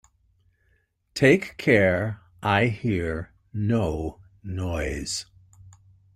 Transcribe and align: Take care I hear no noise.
Take 1.13 1.57
care 1.57 2.21
I 2.41 2.65
hear 2.69 3.33
no 3.53 4.19
noise. 4.41 5.27